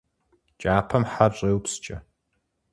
Кӏапэм 0.61 1.03
хьэр 1.11 1.31
щӏеупскӏэ. 1.37 1.97